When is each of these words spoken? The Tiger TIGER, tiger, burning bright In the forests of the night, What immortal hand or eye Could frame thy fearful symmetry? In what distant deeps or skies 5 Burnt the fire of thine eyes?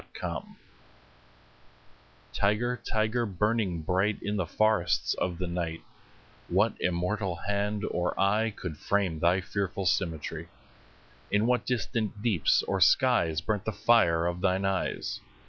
The 0.15 0.19
Tiger 0.19 0.57
TIGER, 2.33 2.81
tiger, 2.91 3.25
burning 3.27 3.83
bright 3.83 4.17
In 4.23 4.35
the 4.35 4.47
forests 4.47 5.13
of 5.13 5.37
the 5.37 5.45
night, 5.45 5.81
What 6.47 6.73
immortal 6.81 7.35
hand 7.47 7.85
or 7.87 8.19
eye 8.19 8.49
Could 8.49 8.77
frame 8.79 9.19
thy 9.19 9.41
fearful 9.41 9.85
symmetry? 9.85 10.47
In 11.29 11.45
what 11.45 11.67
distant 11.67 12.19
deeps 12.23 12.63
or 12.63 12.81
skies 12.81 13.41
5 13.41 13.45
Burnt 13.45 13.65
the 13.65 13.71
fire 13.73 14.25
of 14.25 14.41
thine 14.41 14.65
eyes? 14.65 15.19